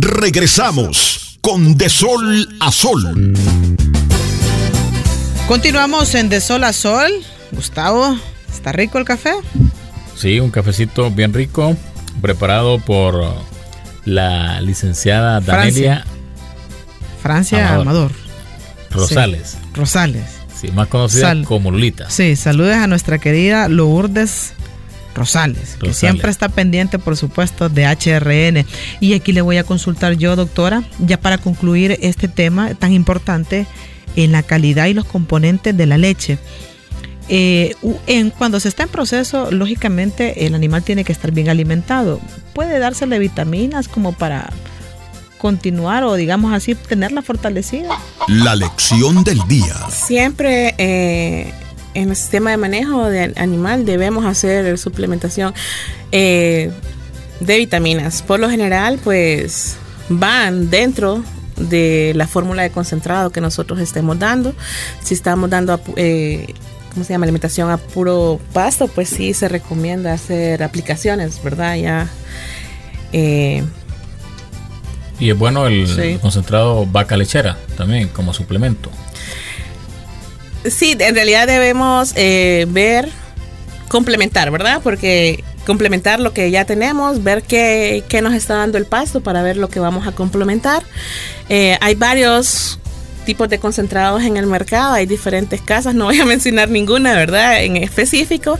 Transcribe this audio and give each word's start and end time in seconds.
Regresamos 0.00 1.38
con 1.40 1.76
De 1.76 1.88
Sol 1.88 2.48
a 2.60 2.70
Sol. 2.70 3.34
Continuamos 5.48 6.14
en 6.14 6.28
De 6.28 6.40
Sol 6.40 6.62
a 6.62 6.72
Sol. 6.72 7.10
Gustavo, 7.50 8.16
¿está 8.48 8.70
rico 8.70 8.98
el 8.98 9.04
café? 9.04 9.32
Sí, 10.14 10.38
un 10.38 10.50
cafecito 10.52 11.10
bien 11.10 11.34
rico, 11.34 11.76
preparado 12.22 12.78
por 12.78 13.34
la 14.04 14.60
licenciada 14.60 15.40
Danelia 15.40 16.04
Francia, 17.20 17.74
Amador. 17.74 18.12
Rosales. 18.90 19.56
Rosales. 19.74 20.26
Sí, 20.54 20.70
más 20.70 20.86
conocida 20.86 21.42
como 21.42 21.72
Lolita. 21.72 22.08
Sí, 22.08 22.36
saludes 22.36 22.76
a 22.76 22.86
nuestra 22.86 23.18
querida 23.18 23.68
Lourdes 23.68 24.52
Rosales, 25.18 25.76
que 25.80 25.92
siempre 25.92 26.30
está 26.30 26.48
pendiente, 26.48 26.98
por 26.98 27.16
supuesto, 27.16 27.68
de 27.68 27.84
HRN. 27.84 28.64
Y 29.00 29.14
aquí 29.14 29.32
le 29.32 29.42
voy 29.42 29.58
a 29.58 29.64
consultar 29.64 30.14
yo, 30.14 30.36
doctora, 30.36 30.84
ya 30.98 31.20
para 31.20 31.38
concluir 31.38 31.98
este 32.00 32.28
tema 32.28 32.74
tan 32.74 32.92
importante 32.92 33.66
en 34.16 34.32
la 34.32 34.42
calidad 34.42 34.86
y 34.86 34.94
los 34.94 35.04
componentes 35.04 35.76
de 35.76 35.86
la 35.86 35.98
leche. 35.98 36.38
Eh, 37.28 37.74
en, 38.06 38.30
cuando 38.30 38.58
se 38.58 38.68
está 38.68 38.84
en 38.84 38.88
proceso, 38.88 39.50
lógicamente 39.50 40.46
el 40.46 40.54
animal 40.54 40.82
tiene 40.82 41.04
que 41.04 41.12
estar 41.12 41.30
bien 41.30 41.48
alimentado. 41.48 42.20
Puede 42.54 42.78
dársele 42.78 43.18
vitaminas 43.18 43.88
como 43.88 44.12
para 44.12 44.50
continuar 45.38 46.02
o 46.04 46.14
digamos 46.14 46.52
así 46.52 46.74
tenerla 46.74 47.22
fortalecida. 47.22 47.98
La 48.28 48.56
lección 48.56 49.24
del 49.24 49.40
día. 49.46 49.74
Siempre 49.90 50.74
eh, 50.78 51.52
en 51.98 52.10
el 52.10 52.16
sistema 52.16 52.50
de 52.50 52.56
manejo 52.56 53.04
de 53.06 53.32
animal 53.36 53.84
debemos 53.84 54.24
hacer 54.24 54.78
suplementación 54.78 55.52
eh, 56.12 56.70
de 57.40 57.58
vitaminas. 57.58 58.22
Por 58.22 58.38
lo 58.38 58.48
general, 58.48 59.00
pues 59.02 59.76
van 60.08 60.70
dentro 60.70 61.24
de 61.56 62.12
la 62.14 62.28
fórmula 62.28 62.62
de 62.62 62.70
concentrado 62.70 63.30
que 63.30 63.40
nosotros 63.40 63.80
estemos 63.80 64.16
dando. 64.18 64.54
Si 65.02 65.14
estamos 65.14 65.50
dando, 65.50 65.80
eh, 65.96 66.54
¿cómo 66.92 67.04
se 67.04 67.12
llama? 67.12 67.24
Alimentación 67.24 67.68
a 67.68 67.78
puro 67.78 68.40
pasto, 68.52 68.86
pues 68.86 69.08
sí 69.08 69.34
se 69.34 69.48
recomienda 69.48 70.12
hacer 70.12 70.62
aplicaciones, 70.62 71.42
¿verdad? 71.42 71.76
Ya. 71.76 72.08
Eh, 73.12 73.64
y 75.18 75.30
es 75.30 75.36
bueno 75.36 75.66
el 75.66 76.20
concentrado 76.20 76.86
vaca 76.86 77.16
lechera 77.16 77.58
también 77.76 78.06
como 78.08 78.32
suplemento. 78.32 78.88
Sí, 80.70 80.96
en 80.98 81.14
realidad 81.14 81.46
debemos 81.46 82.12
eh, 82.16 82.66
ver, 82.68 83.08
complementar, 83.88 84.50
¿verdad? 84.50 84.80
Porque 84.82 85.44
complementar 85.66 86.20
lo 86.20 86.32
que 86.32 86.50
ya 86.50 86.64
tenemos, 86.64 87.22
ver 87.22 87.42
qué, 87.42 88.04
qué, 88.08 88.22
nos 88.22 88.34
está 88.34 88.54
dando 88.54 88.78
el 88.78 88.86
pasto 88.86 89.20
para 89.20 89.42
ver 89.42 89.56
lo 89.56 89.68
que 89.68 89.80
vamos 89.80 90.06
a 90.06 90.12
complementar. 90.12 90.82
Eh, 91.48 91.76
hay 91.80 91.94
varios 91.94 92.78
tipos 93.26 93.48
de 93.50 93.58
concentrados 93.58 94.22
en 94.22 94.38
el 94.38 94.46
mercado, 94.46 94.94
hay 94.94 95.04
diferentes 95.04 95.60
casas, 95.60 95.94
no 95.94 96.06
voy 96.06 96.18
a 96.20 96.24
mencionar 96.26 96.70
ninguna, 96.70 97.14
¿verdad? 97.14 97.62
En 97.62 97.76
específico. 97.76 98.58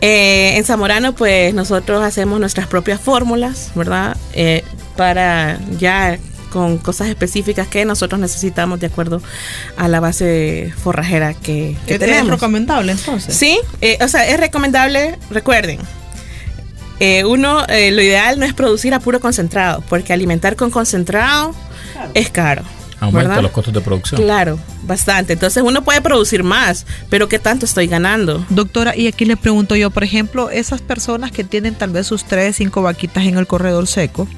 Eh, 0.00 0.56
en 0.56 0.64
Zamorano, 0.64 1.14
pues 1.14 1.52
nosotros 1.54 2.02
hacemos 2.02 2.38
nuestras 2.38 2.68
propias 2.68 3.00
fórmulas, 3.00 3.72
¿verdad? 3.74 4.16
para 4.96 5.58
ya 5.78 6.18
con 6.54 6.78
cosas 6.78 7.08
específicas 7.08 7.66
que 7.66 7.84
nosotros 7.84 8.20
necesitamos 8.20 8.78
de 8.78 8.86
acuerdo 8.86 9.20
a 9.76 9.88
la 9.88 9.98
base 9.98 10.72
forrajera 10.80 11.34
que, 11.34 11.76
tenemos. 11.88 12.26
¿Es 12.26 12.28
recomendable 12.28 12.92
entonces? 12.92 13.36
Sí, 13.36 13.58
eh, 13.80 13.98
o 14.00 14.06
sea, 14.06 14.28
es 14.28 14.38
recomendable, 14.38 15.18
recuerden, 15.30 15.80
eh, 17.00 17.24
uno, 17.24 17.66
eh, 17.66 17.90
lo 17.90 18.02
ideal 18.02 18.38
no 18.38 18.46
es 18.46 18.54
producir 18.54 18.94
a 18.94 19.00
puro 19.00 19.18
concentrado, 19.18 19.82
porque 19.88 20.12
alimentar 20.12 20.54
con 20.54 20.70
concentrado 20.70 21.56
es 22.14 22.30
caro. 22.30 22.62
Aumenta 23.00 23.42
los 23.42 23.50
costos 23.50 23.74
de 23.74 23.80
producción. 23.80 24.22
Claro, 24.22 24.60
bastante. 24.84 25.32
Entonces 25.32 25.60
uno 25.66 25.82
puede 25.82 26.00
producir 26.02 26.44
más, 26.44 26.86
pero 27.10 27.28
¿qué 27.28 27.40
tanto 27.40 27.66
estoy 27.66 27.88
ganando? 27.88 28.46
Doctora, 28.48 28.96
y 28.96 29.08
aquí 29.08 29.24
le 29.24 29.36
pregunto 29.36 29.74
yo, 29.74 29.90
por 29.90 30.04
ejemplo, 30.04 30.50
esas 30.50 30.82
personas 30.82 31.32
que 31.32 31.42
tienen 31.42 31.74
tal 31.74 31.90
vez 31.90 32.06
sus 32.06 32.22
tres, 32.24 32.54
cinco 32.54 32.80
vaquitas 32.80 33.24
en 33.24 33.38
el 33.38 33.48
corredor 33.48 33.88
seco, 33.88 34.28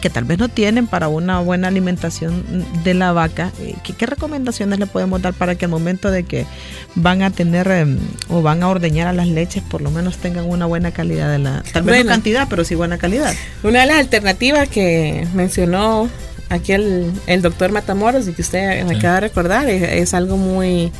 que 0.00 0.10
tal 0.10 0.24
vez 0.24 0.38
no 0.38 0.48
tienen 0.48 0.86
para 0.86 1.08
una 1.08 1.40
buena 1.40 1.68
alimentación 1.68 2.44
de 2.84 2.94
la 2.94 3.12
vaca, 3.12 3.52
eh, 3.60 3.74
¿qué, 3.82 4.06
recomendaciones 4.06 4.78
le 4.78 4.86
podemos 4.86 5.20
dar 5.22 5.34
para 5.34 5.54
que 5.54 5.66
al 5.66 5.70
momento 5.70 6.10
de 6.10 6.24
que 6.24 6.46
van 6.94 7.22
a 7.22 7.30
tener 7.30 7.70
em, 7.70 7.98
o 8.28 8.42
van 8.42 8.62
a 8.62 8.68
ordeñar 8.68 9.06
a 9.06 9.12
las 9.12 9.28
leches, 9.28 9.62
por 9.62 9.80
lo 9.80 9.90
menos 9.90 10.16
tengan 10.16 10.48
una 10.48 10.66
buena 10.66 10.90
calidad 10.90 11.30
de 11.30 11.38
la, 11.38 11.62
tal 11.72 11.82
vez 11.82 12.04
no 12.04 12.10
cantidad, 12.10 12.48
pero 12.48 12.64
sí 12.64 12.74
buena 12.74 12.98
calidad? 12.98 13.34
Una 13.62 13.80
de 13.80 13.86
las 13.86 13.98
alternativas 13.98 14.68
que 14.68 15.26
mencionó 15.34 16.08
aquí 16.50 16.72
el, 16.72 17.12
doctor 17.40 17.72
Matamoros 17.72 18.28
y 18.28 18.32
que 18.32 18.42
usted 18.42 18.84
me 18.84 18.96
acaba 18.96 19.14
de 19.14 19.20
recordar, 19.20 19.68
es, 19.68 20.12
algo 20.12 20.36
muy, 20.36 20.92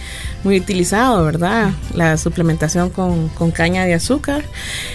muy 0.44 0.58
utilizado, 0.58 1.22
¿verdad? 1.24 1.72
La 1.94 2.16
suplementación 2.16 2.88
con, 2.88 3.28
caña 3.50 3.84
de 3.84 3.94
azúcar. 3.94 4.44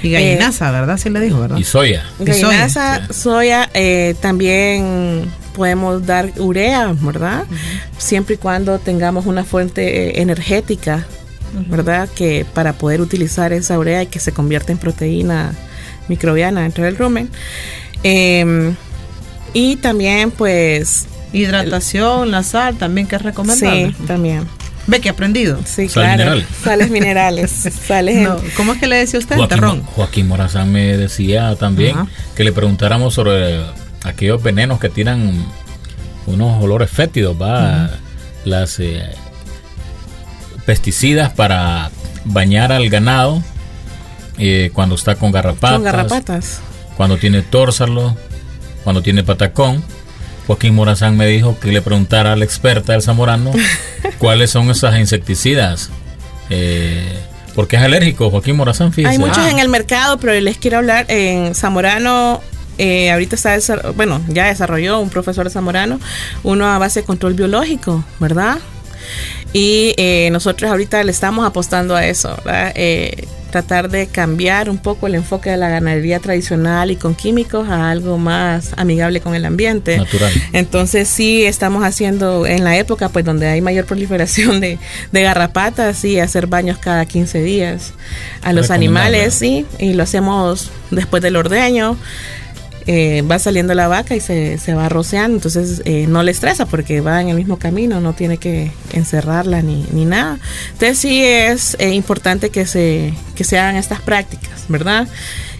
Y 0.01 0.11
gallinaza, 0.11 0.71
¿verdad? 0.71 0.97
Sí 0.97 1.09
le 1.09 1.19
dijo, 1.19 1.41
¿verdad? 1.41 1.57
Y 1.57 1.63
soya. 1.63 2.05
Gallinaza, 2.19 3.13
soya, 3.13 3.69
eh, 3.73 4.16
también 4.21 5.29
podemos 5.53 6.05
dar 6.05 6.31
urea, 6.38 6.95
¿verdad? 7.01 7.43
Siempre 7.97 8.35
y 8.35 8.37
cuando 8.37 8.79
tengamos 8.79 9.25
una 9.25 9.43
fuente 9.43 10.07
eh, 10.07 10.22
energética, 10.22 11.05
¿verdad? 11.67 12.07
Que 12.16 12.45
para 12.53 12.73
poder 12.73 13.01
utilizar 13.01 13.51
esa 13.51 13.77
urea 13.77 14.03
y 14.03 14.07
que 14.07 14.19
se 14.19 14.31
convierta 14.31 14.72
en 14.72 14.77
proteína 14.77 15.53
microbiana 16.07 16.61
dentro 16.61 16.85
del 16.85 16.97
rumen. 16.97 17.29
Eh, 18.03 18.73
y 19.55 19.77
también 19.77 20.29
pues... 20.29 21.07
Hidratación, 21.33 22.31
la 22.31 22.43
sal 22.43 22.77
también 22.77 23.07
que 23.07 23.17
es 23.17 23.21
recomendable. 23.21 23.93
Sí, 23.97 24.05
también. 24.05 24.47
¿Ve 24.88 25.01
que 25.01 25.09
ha 25.09 25.13
aprendido? 25.13 25.59
Sí, 25.66 25.88
claro. 25.88 26.41
Sales 26.63 26.89
minerales. 26.89 27.51
sales 27.88 28.29
¿Cómo 28.55 28.73
es 28.73 28.79
que 28.79 28.88
le 28.88 28.97
decía 28.97 29.19
usted? 29.19 29.35
Joaquín, 29.35 29.83
Joaquín 29.83 30.27
Morazán 30.27 30.71
me 30.71 30.95
decía 30.97 31.55
también 31.55 31.95
que 32.35 32.43
le 32.43 32.51
preguntáramos 32.51 33.13
sobre 33.13 33.61
aquellos 34.03 34.41
venenos 34.41 34.79
que 34.79 34.89
tiran 34.89 35.45
unos 36.27 36.63
olores 36.63 36.89
fétidos, 36.89 37.35
va, 37.41 37.89
las 38.45 38.79
eh, 38.79 39.09
pesticidas 40.66 41.33
para 41.33 41.91
bañar 42.25 42.72
al 42.72 42.89
ganado 42.89 43.41
eh, 44.37 44.72
cuando 44.73 44.95
está 44.95 45.16
con 45.16 45.31
garrapatas. 45.31 45.72
Con 45.73 45.83
garrapatas. 45.83 46.61
Cuando 46.97 47.17
tiene 47.17 47.41
tórsalo 47.41 48.16
cuando 48.85 49.01
tiene 49.01 49.23
patacón. 49.23 49.84
Joaquín 50.47 50.75
Morazán 50.75 51.18
me 51.18 51.25
dijo 51.25 51.59
que 51.59 51.72
le 51.72 51.81
preguntara 51.81 52.34
a 52.34 52.35
la 52.35 52.46
experta 52.46 52.94
del 52.94 53.01
zamorano 53.01 53.51
cuáles 54.19 54.51
son 54.51 54.69
esas 54.69 54.97
insecticidas. 54.97 55.90
Eh, 56.50 57.19
porque 57.56 57.78
es 57.78 57.81
alérgico, 57.81 58.29
Joaquín 58.29 58.56
Morazán, 58.56 58.94
Hay 59.06 59.18
muchos 59.18 59.40
ah. 59.40 59.50
en 59.50 59.59
el 59.59 59.69
mercado, 59.69 60.18
pero 60.19 60.40
les 60.40 60.57
quiero 60.57 60.78
hablar 60.78 61.06
en 61.09 61.56
Zamorano. 61.56 62.41
Eh, 62.78 63.09
ahorita 63.12 63.35
está, 63.35 63.91
bueno, 63.96 64.22
ya 64.28 64.46
desarrolló 64.46 65.00
un 65.00 65.09
profesor 65.09 65.46
de 65.46 65.50
Zamorano 65.50 66.00
uno 66.44 66.67
a 66.67 66.78
base 66.78 67.00
de 67.00 67.06
control 67.06 67.34
biológico, 67.34 68.03
¿verdad? 68.19 68.57
Y 69.53 69.94
eh, 69.97 70.29
nosotros 70.31 70.69
ahorita 70.69 71.02
le 71.03 71.12
estamos 71.12 71.46
apostando 71.46 71.96
a 71.96 72.06
eso, 72.06 72.38
eh, 72.75 73.25
tratar 73.55 73.89
de 73.89 74.07
cambiar 74.07 74.69
un 74.69 74.77
poco 74.77 75.07
el 75.07 75.16
enfoque 75.16 75.49
de 75.49 75.55
la 75.55 75.69
ganadería 75.69 76.19
tradicional 76.19 76.91
y 76.91 76.97
con 76.97 77.16
químicos 77.16 77.69
a 77.69 77.89
algo 77.89 78.17
más 78.17 78.73
amigable 78.75 79.21
con 79.21 79.33
el 79.33 79.45
ambiente. 79.45 79.97
Natural. 79.97 80.33
Entonces 80.51 81.07
sí 81.07 81.45
estamos 81.45 81.85
haciendo 81.85 82.45
en 82.45 82.66
la 82.66 82.77
época 82.77 83.07
pues 83.07 83.23
donde 83.23 83.47
hay 83.47 83.61
mayor 83.61 83.85
proliferación 83.85 84.59
de, 84.59 84.77
de 85.13 85.21
garrapatas 85.21 86.03
y 86.03 86.19
hacer 86.19 86.47
baños 86.47 86.79
cada 86.79 87.05
15 87.05 87.43
días 87.43 87.93
a 88.41 88.51
los 88.51 88.71
animales, 88.71 89.33
sí, 89.35 89.66
y 89.79 89.93
lo 89.93 90.03
hacemos 90.03 90.69
después 90.91 91.23
del 91.23 91.37
ordeño. 91.37 91.97
Eh, 92.88 93.23
va 93.23 93.40
saliendo 93.40 93.73
la 93.73 93.88
vaca 93.88 94.16
y 94.16 94.19
se, 94.19 94.59
se 94.59 94.75
va 94.75 94.90
roceando, 94.90 95.38
entonces 95.38 95.82
eh, 95.85 96.05
no 96.08 96.22
le 96.22 96.29
estresa 96.29 96.67
porque 96.67 97.02
va 97.02 97.20
en 97.20 97.29
el 97.29 97.35
mismo 97.35 97.58
camino, 97.58 97.99
no 97.99 98.14
tiene 98.14 98.37
que 98.37 98.72
encerrarla 98.93 99.64
ni, 99.64 99.87
ni 99.91 100.05
nada. 100.05 100.37
Entonces 100.73 100.99
sí 100.99 101.23
es 101.23 101.76
eh, 101.79 101.93
importante 101.93 102.52
que 102.52 102.67
se, 102.67 103.11
que 103.34 103.43
se 103.43 103.58
hagan 103.58 103.76
estas 103.76 104.02
prácticas, 104.02 104.66
¿verdad? 104.67 105.08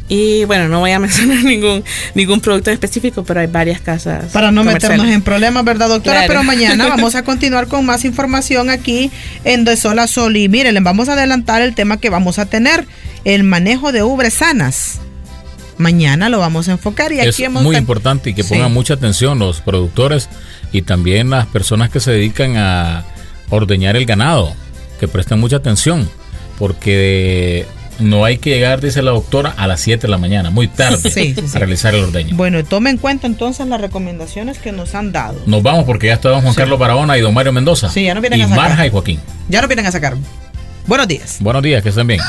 Y 0.08 0.46
bueno, 0.46 0.68
no 0.68 0.82
voy 0.82 0.92
a 0.92 1.00
mencionar 1.06 1.44
ningún, 1.44 1.84
ningún 2.14 2.42
producto 2.42 2.70
específico, 2.70 3.24
pero 3.24 3.40
hay 3.40 3.48
varias 3.48 3.82
casas. 3.82 4.32
Para 4.32 4.52
no 4.52 4.64
meternos 4.64 5.08
en 5.08 5.24
problemas, 5.24 5.66
¿verdad, 5.66 5.90
doctora? 5.90 6.26
Pero 6.28 6.44
mañana 6.44 6.88
vamos 6.90 7.16
a 7.16 7.24
continuar 7.24 7.68
con 7.68 7.88
más 7.88 8.06
información 8.06 8.70
aquí 8.70 9.10
en 9.44 9.66
De 9.66 9.78
Sol 9.78 9.98
a 9.98 10.06
Sol. 10.06 10.38
Y 10.38 10.48
miren, 10.48 10.84
vamos 10.84 11.10
a 11.10 11.14
adelantar 11.14 11.64
el 11.64 11.74
tema 11.74 12.00
que 12.00 12.12
vamos 12.12 12.38
a 12.38 12.46
tener, 12.46 12.86
el 13.24 13.44
manejo 13.44 13.92
de 13.92 14.04
ubres 14.04 14.36
sanas 14.36 15.00
mañana 15.78 16.30
lo 16.30 16.40
vamos 16.40 16.68
a 16.68 16.72
enfocar 16.74 17.12
y 17.12 17.20
aquí 17.20 17.44
es 17.44 17.52
muy 17.52 17.76
importante 17.76 18.30
y 18.30 18.34
que 18.34 18.44
pongan 18.44 18.74
mucha 18.74 18.94
atención 18.96 19.40
los 19.40 19.62
productores 19.62 20.30
y 20.72 20.82
también 20.82 21.30
las 21.30 21.46
personas 21.48 21.90
que 21.90 22.00
se 22.00 22.12
dedican 22.12 22.58
a 22.58 23.04
ordeñar 23.50 23.96
el 23.96 24.06
ganado, 24.06 24.54
que 25.00 25.08
presten 25.08 25.40
mucha 25.40 25.58
atención, 25.58 26.10
porque 26.58 27.66
no 28.00 28.26
hay 28.26 28.38
que 28.40 28.50
llegar, 28.50 28.82
dice 28.82 29.02
la 29.02 29.12
doctora, 29.12 29.54
a 29.56 29.68
las 29.68 29.80
7 29.82 30.02
de 30.02 30.08
la 30.10 30.18
mañana, 30.18 30.50
muy 30.50 30.68
tarde, 30.68 30.98
Sí, 30.98 31.34
sí, 31.34 31.36
sí. 31.48 31.56
a 31.56 31.60
realizar 31.60 31.94
el 31.96 32.04
ordeño. 32.06 32.36
Bueno, 32.36 32.64
tome 32.66 32.90
en 32.90 32.98
cuenta 32.98 33.28
entonces 33.28 33.68
las 33.68 33.80
recomendaciones 33.80 34.58
que 34.58 34.72
nos 34.72 34.96
han 34.96 35.12
dado. 35.12 35.40
Nos 35.46 35.64
vamos 35.64 35.86
porque 35.86 36.08
ya 36.08 36.14
está 36.16 36.30
don 36.30 36.42
Juan. 36.42 36.54
Carlos 36.56 36.80
Barahona 36.80 37.18
y 37.18 37.22
don 37.22 37.34
Mario 37.34 37.54
Mendoza. 37.54 37.90
Sí, 37.90 38.04
ya 38.04 38.14
nos 38.14 38.22
vienen 38.22 38.40
y 38.40 38.44
a 38.44 38.50
sacar. 38.50 38.70
Marja 38.70 38.88
y 38.88 38.90
Joaquín. 38.90 39.20
Ya 39.48 39.62
nos 39.62 39.70
vienen 39.70 39.86
a 39.86 39.92
sacar. 39.92 40.16
Buenos 40.88 41.08
días. 41.08 41.38
Buenos 41.40 41.64
días, 41.64 41.82
que 41.84 41.90
estén 41.90 42.08
bien. 42.08 42.20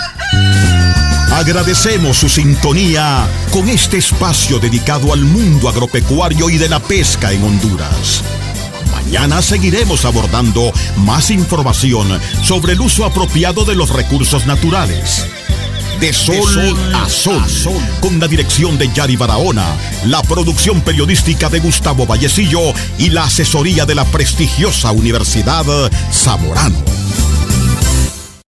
Agradecemos 1.36 2.16
su 2.16 2.30
sintonía 2.30 3.28
con 3.52 3.68
este 3.68 3.98
espacio 3.98 4.58
dedicado 4.58 5.12
al 5.12 5.20
mundo 5.20 5.68
agropecuario 5.68 6.48
y 6.48 6.56
de 6.56 6.70
la 6.70 6.80
pesca 6.80 7.30
en 7.30 7.44
Honduras. 7.44 8.22
Mañana 8.90 9.42
seguiremos 9.42 10.06
abordando 10.06 10.72
más 10.96 11.30
información 11.30 12.18
sobre 12.42 12.72
el 12.72 12.80
uso 12.80 13.04
apropiado 13.04 13.66
de 13.66 13.74
los 13.74 13.90
recursos 13.90 14.46
naturales. 14.46 15.26
De 16.00 16.14
sol, 16.14 16.74
a 16.94 17.06
sol, 17.06 17.44
con 18.00 18.18
la 18.18 18.28
dirección 18.28 18.78
de 18.78 18.90
Yari 18.90 19.16
Barahona, 19.16 19.76
la 20.06 20.22
producción 20.22 20.80
periodística 20.80 21.50
de 21.50 21.60
Gustavo 21.60 22.06
Vallecillo 22.06 22.72
y 22.96 23.10
la 23.10 23.24
asesoría 23.24 23.84
de 23.84 23.94
la 23.94 24.06
prestigiosa 24.06 24.90
Universidad 24.90 25.66
Zamorano. 26.10 26.82